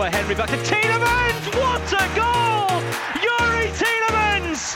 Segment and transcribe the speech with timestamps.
[0.00, 1.44] by Henry, back to Tielemans!
[1.60, 2.80] What a goal!
[3.20, 4.72] Youri Tielemans!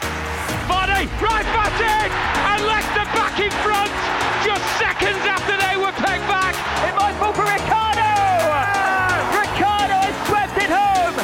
[0.69, 2.11] Vardy, right footed!
[2.53, 3.89] And Leicester back in front!
[4.45, 6.55] Just seconds after they were pegged back!
[6.87, 8.13] It might fall for Ricardo!
[9.41, 11.17] Ricardo has swept it home!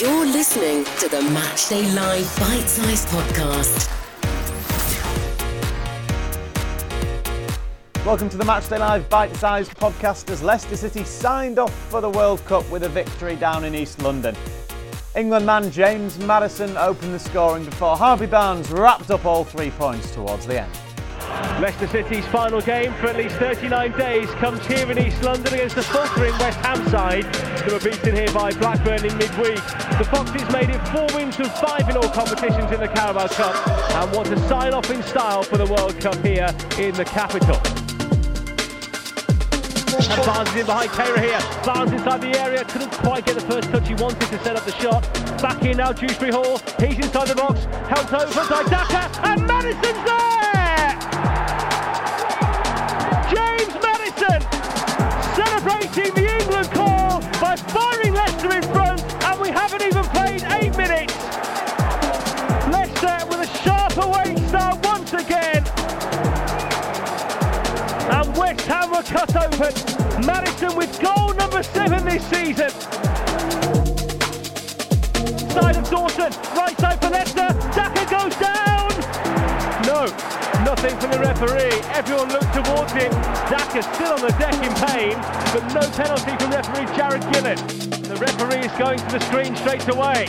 [0.00, 3.93] You're listening to the Matchday Live Bite Size Podcast.
[8.04, 12.10] Welcome to the Matchday Live Bite Size podcast as Leicester City signed off for the
[12.10, 14.36] World Cup with a victory down in East London.
[15.16, 20.10] England man James Maddison opened the scoring before Harvey Barnes wrapped up all three points
[20.10, 20.72] towards the end.
[21.62, 25.76] Leicester City's final game for at least 39 days comes here in East London against
[25.76, 27.24] the faltering West Ham side
[27.62, 29.64] who were beaten here by Blackburn in midweek.
[29.96, 33.66] The Foxes made it four wins from five in all competitions in the Carabao Cup
[33.94, 37.58] and want to sign off in style for the World Cup here in the capital.
[40.06, 41.40] And Barnes in behind Kehrer here.
[41.64, 44.64] Barnes inside the area, couldn't quite get the first touch he wanted to set up
[44.64, 45.02] the shot.
[45.40, 46.58] Back in now, Dewsbury Hall.
[46.78, 50.94] He's inside the box, helped over by Daka, and Maddison's there!
[53.32, 54.40] James Maddison
[55.34, 60.76] celebrating the England call by firing Leicester in front, and we haven't even played eight
[60.76, 61.14] minutes.
[62.68, 65.64] Leicester with a sharp away start once again.
[68.12, 69.83] And West Ham were cut open.
[70.26, 72.70] Maddison with goal number seven this season.
[75.50, 77.48] Side of Dawson, right side for Leicester.
[77.76, 78.88] Daka goes down.
[79.84, 80.06] No,
[80.64, 81.76] nothing from the referee.
[81.92, 83.10] Everyone looked towards him.
[83.52, 85.14] Daka still on the deck in pain,
[85.52, 87.58] but no penalty from referee Jarred Gillett.
[88.08, 90.26] The referee is going to the screen straight away.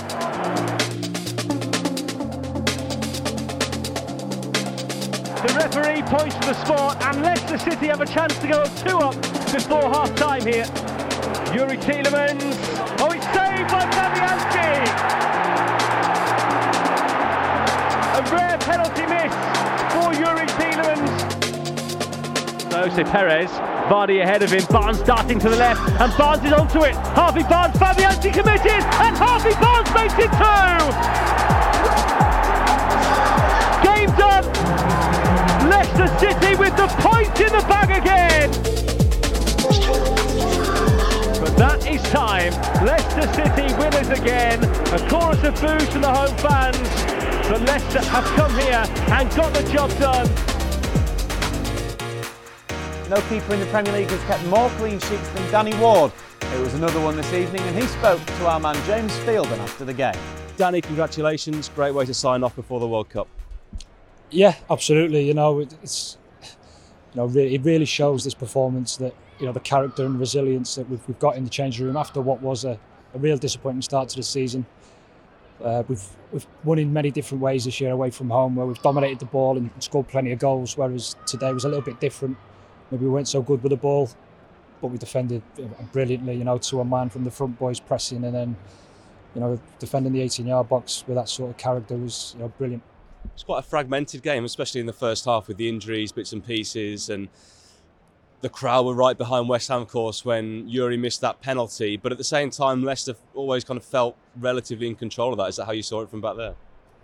[5.45, 8.97] The referee points to the spot, and Leicester City have a chance to go 2
[8.97, 10.65] up before half time here.
[11.55, 12.57] Youri Tielemans.
[12.99, 14.71] Oh, it's saved by Fabianski.
[18.17, 19.33] A rare penalty miss
[19.93, 21.15] for Youri Tielemans.
[22.69, 23.49] So Perez,
[23.87, 26.95] Vardy ahead of him, Barnes darting to the left, and Barnes is onto it.
[27.15, 30.91] Harvey Barnes, Fabianski committed, and Harvey Barnes makes it two.
[33.87, 34.45] Game done.
[35.69, 38.74] Leicester City with the point in the bag again.
[42.15, 42.53] Time.
[42.85, 44.63] Leicester City winners again.
[44.93, 46.87] A chorus of boos from the home fans.
[47.49, 50.27] But Leicester have come here and got the job done.
[53.09, 56.11] No keeper in the Premier League has kept more clean sheets than Danny Ward.
[56.41, 59.83] It was another one this evening, and he spoke to our man James Fielden after
[59.83, 60.15] the game.
[60.55, 61.69] Danny, congratulations.
[61.75, 63.27] Great way to sign off before the World Cup.
[64.29, 65.27] Yeah, absolutely.
[65.27, 66.24] You know, it's you
[67.15, 71.05] know it really shows this performance that you know the character and resilience that we've,
[71.07, 72.79] we've got in the change room after what was a,
[73.13, 74.65] a real disappointing start to the season.
[75.63, 78.81] Uh, we've we've won in many different ways this year away from home, where we've
[78.81, 80.77] dominated the ball and scored plenty of goals.
[80.77, 82.37] Whereas today was a little bit different.
[82.91, 84.09] Maybe we weren't so good with the ball,
[84.81, 85.41] but we defended
[85.91, 86.35] brilliantly.
[86.35, 88.55] You know, to a man from the front boys pressing, and then
[89.33, 92.83] you know defending the 18-yard box with that sort of character was you know brilliant.
[93.33, 96.45] It's quite a fragmented game, especially in the first half with the injuries, bits and
[96.45, 97.29] pieces, and
[98.41, 101.97] the crowd were right behind West Ham, of course, when Youri missed that penalty.
[101.97, 105.49] But at the same time, Leicester always kind of felt relatively in control of that.
[105.49, 106.55] Is that how you saw it from back there?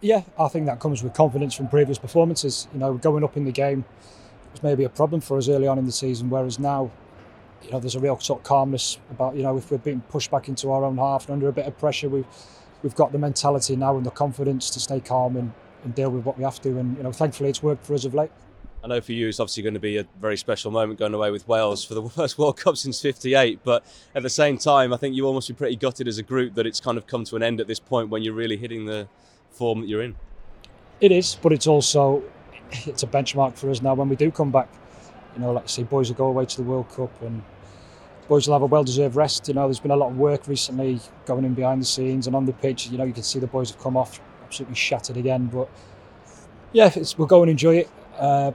[0.02, 2.68] Yeah, I think that comes with confidence from previous performances.
[2.74, 3.86] You know, going up in the game
[4.52, 6.92] was maybe a problem for us early on in the season, whereas now,
[7.64, 10.32] you know, there's a real sort of calmness about, you know, if we're being pushed
[10.32, 12.26] back into our own half and under a bit of pressure, we've,
[12.84, 16.26] we've got the mentality now and the confidence to stay calm and, and deal with
[16.26, 16.78] what we have to.
[16.78, 18.32] And, you know, thankfully it's worked for us of late.
[18.84, 21.30] I know for you it's obviously going to be a very special moment going away
[21.30, 24.98] with Wales for the first World Cup since 58, but at the same time, I
[24.98, 27.36] think you almost be pretty gutted as a group that it's kind of come to
[27.36, 29.08] an end at this point when you're really hitting the
[29.52, 30.16] form that you're in.
[31.00, 32.24] It is, but it's also
[32.72, 34.70] it's a benchmark for us now when we do come back.
[35.36, 37.44] You know, like I say, boys will go away to the World Cup and
[38.28, 39.48] boys will have a well-deserved rest.
[39.48, 42.36] You know, there's been a lot of work recently going in behind the scenes and
[42.36, 42.90] on the pitch.
[42.90, 44.20] You know, you can see the boys have come off
[44.52, 45.48] absolutely shattered again.
[45.48, 45.70] But
[46.74, 47.90] yeah, it's, we'll go and enjoy it.
[48.18, 48.52] Uh,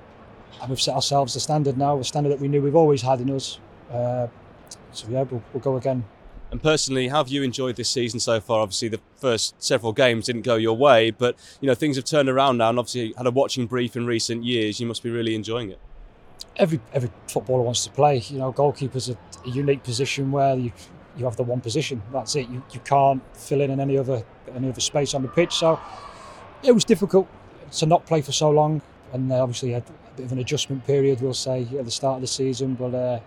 [0.61, 3.21] and we've set ourselves the standard now, the standard that we knew we've always had
[3.21, 3.59] in us.
[3.91, 4.27] Uh,
[4.93, 6.05] so yeah, we'll, we'll go again.
[6.51, 8.61] And personally, how have you enjoyed this season so far?
[8.61, 12.29] Obviously, the first several games didn't go your way, but you know things have turned
[12.29, 12.69] around now.
[12.71, 14.79] And obviously, had a watching brief in recent years.
[14.79, 15.81] You must be really enjoying it.
[16.57, 18.19] every every footballer wants to play.
[18.19, 20.73] You know, goalkeeper's a, a unique position where you
[21.17, 22.03] you have the one position.
[22.13, 22.49] That's it.
[22.49, 24.25] You, you can't fill in in any other
[24.55, 25.55] any other space on the pitch.
[25.55, 25.81] So
[26.63, 27.29] it was difficult
[27.73, 28.83] to not play for so long,
[29.13, 32.17] and uh, obviously had a bit of an adjustment period, we'll say, at the start
[32.17, 32.75] of the season.
[32.75, 33.21] But uh,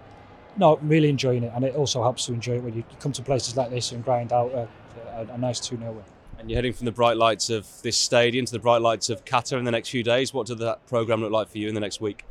[0.57, 3.21] no, really enjoying it, and it also helps to enjoy it when you come to
[3.21, 4.67] places like this and grind out a,
[5.15, 6.03] a, a nice 2 0 win.
[6.37, 9.25] And you're heading from the bright lights of this stadium to the bright lights of
[9.25, 10.33] Qatar in the next few days.
[10.33, 12.23] What does that programme look like for you in the next week?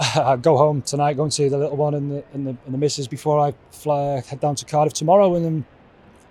[0.16, 2.74] I go home tonight, go and see the little one and the, and the, and
[2.74, 5.64] the missus before I fly uh, head down to Cardiff tomorrow and then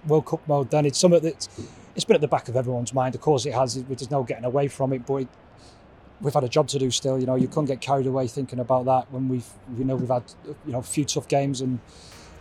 [0.07, 0.71] World Cup mode.
[0.71, 1.48] Then it's something that
[1.95, 3.13] it's been at the back of everyone's mind.
[3.13, 3.75] Of course, it has.
[3.83, 5.27] There's no getting away from it, but it,
[6.19, 7.19] we've had a job to do still.
[7.19, 10.10] You know, you can't get carried away thinking about that when we've you know we've
[10.10, 10.24] had
[10.65, 11.80] you know a few tough games and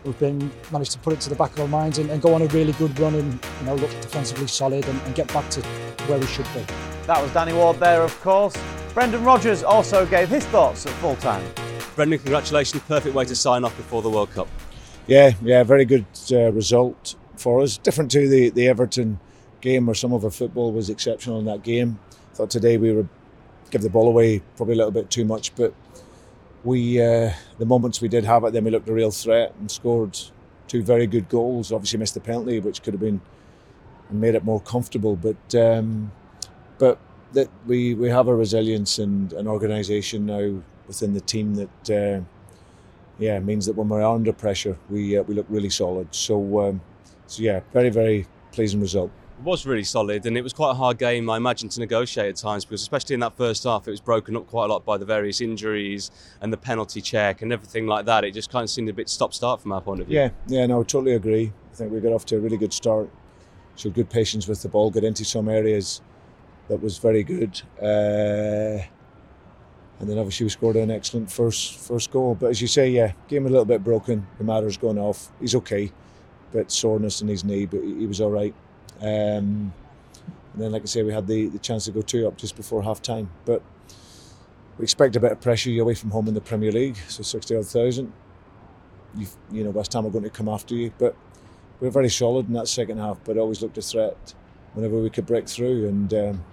[0.04, 2.32] we've been managed to put it to the back of our minds and, and go
[2.32, 5.50] on a really good run and you know look defensively solid and, and get back
[5.50, 5.60] to
[6.06, 6.64] where we should be.
[7.06, 8.56] That was Danny Ward there, of course.
[8.94, 11.44] Brendan Rodgers also gave his thoughts at full time.
[11.94, 12.82] Brendan, congratulations.
[12.84, 14.48] Perfect way to sign off before the World Cup.
[15.06, 17.78] Yeah, yeah, very good uh, result for us.
[17.78, 19.20] Different to the, the Everton
[19.60, 21.98] game where some of our football was exceptional in that game.
[22.10, 23.08] I Thought today we were
[23.70, 25.74] give the ball away probably a little bit too much, but
[26.64, 29.70] we uh, the moments we did have it, then we looked a real threat and
[29.70, 30.18] scored
[30.66, 31.72] two very good goals.
[31.72, 33.20] Obviously missed the penalty, which could have been
[34.10, 35.16] made it more comfortable.
[35.16, 36.12] But um,
[36.78, 36.98] but
[37.32, 42.24] that we, we have a resilience and an organisation now within the team that uh,
[43.18, 46.14] yeah means that when we're under pressure, we uh, we look really solid.
[46.14, 46.80] So um,
[47.26, 49.10] so yeah, very very pleasing result.
[49.38, 52.28] It was really solid and it was quite a hard game I imagine to negotiate
[52.28, 54.84] at times because especially in that first half it was broken up quite a lot
[54.84, 56.10] by the various injuries
[56.40, 58.24] and the penalty check and everything like that.
[58.24, 60.18] It just kind of seemed a bit stop start from our point of view.
[60.18, 61.52] Yeah yeah no I totally agree.
[61.72, 63.08] I think we got off to a really good start.
[63.76, 66.00] Showed good patience with the ball got into some areas
[66.68, 68.82] that was very good uh,
[70.00, 73.12] and then obviously we scored an excellent first first goal but as you say yeah
[73.28, 75.90] game a little bit broken the matter's gone off he's okay
[76.52, 78.54] bit soreness in his knee but he was all right
[79.00, 79.72] um,
[80.58, 82.56] and then, like I say, we had the, the chance to go two up just
[82.56, 83.30] before half time.
[83.44, 83.62] But
[84.76, 85.70] we expect a bit of pressure.
[85.70, 88.12] You're away from home in the Premier League, so 60 odd thousand.
[89.52, 90.92] You know, West Ham are going to come after you.
[90.98, 91.14] But
[91.78, 94.34] we are very solid in that second half, but always looked a threat
[94.74, 95.88] whenever we could break through.
[95.88, 96.44] And um,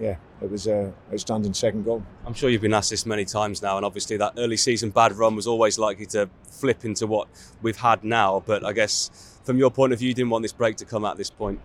[0.00, 2.02] yeah, it was a outstanding second goal.
[2.26, 5.12] I'm sure you've been asked this many times now, and obviously that early season bad
[5.12, 7.28] run was always likely to flip into what
[7.62, 8.42] we've had now.
[8.44, 11.04] But I guess from your point of view, you didn't want this break to come
[11.04, 11.60] at this point.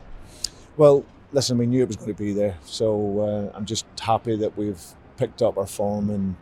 [0.78, 4.36] Well, listen, we knew it was going to be there, so uh, I'm just happy
[4.38, 4.82] that we've
[5.18, 6.36] picked up our form and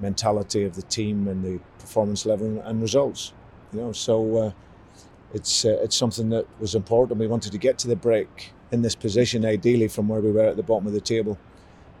[0.00, 3.32] mentality of the team and the performance level and results.
[3.72, 4.52] You know, so uh,
[5.34, 7.20] it's uh, it's something that was important.
[7.20, 10.46] We wanted to get to the break in this position, ideally from where we were
[10.46, 11.38] at the bottom of the table.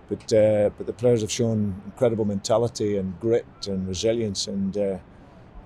[0.08, 4.98] But uh, but the players have shown incredible mentality and grit and resilience, and uh,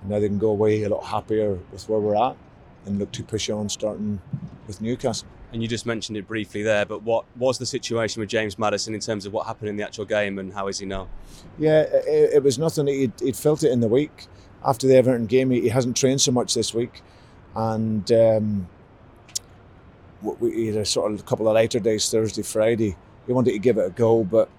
[0.05, 2.35] now they can go away a lot happier with where we're at
[2.85, 4.21] and look to push on, starting
[4.67, 8.27] with Newcastle and you just mentioned it briefly there, but what was the situation with
[8.27, 10.85] James Maddison in terms of what happened in the actual game and how is he
[10.87, 11.07] now?
[11.59, 12.87] Yeah, it, it was nothing.
[12.87, 14.25] He'd, he'd, felt it in the week
[14.65, 15.51] after the Everton game.
[15.51, 17.03] He, he hasn't trained so much this week,
[17.55, 18.67] and um,
[20.23, 22.95] we had a sort of a couple of later days, Thursday, Friday.
[23.25, 24.49] He wanted to give it a go, but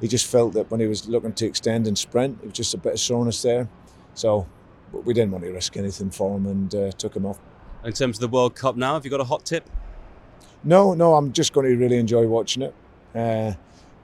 [0.00, 2.74] he just felt that when he was looking to extend and sprint, it was just
[2.74, 3.68] a bit of soreness there.
[4.14, 4.46] So
[4.92, 7.38] we didn't want to risk anything for him and uh, took him off.
[7.84, 9.68] In terms of the World Cup now, have you got a hot tip?
[10.62, 12.74] No, no, I'm just going to really enjoy watching it.
[13.14, 13.52] Uh,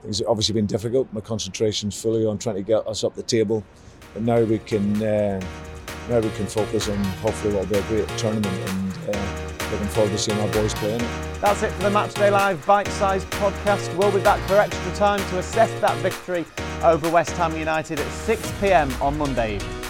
[0.07, 1.11] it's obviously been difficult.
[1.11, 3.63] My concentration's fully on trying to get us up the table,
[4.13, 5.41] but now we can uh,
[6.09, 9.30] now we can focus on hopefully what will be a great tournament and uh,
[9.71, 11.41] looking forward to seeing our boys playing it.
[11.41, 13.95] That's it for the Matchday Live bite-sized podcast.
[13.97, 16.45] We'll be back for extra time to assess that victory
[16.83, 18.91] over West Ham United at 6 p.m.
[19.01, 19.80] on Monday evening.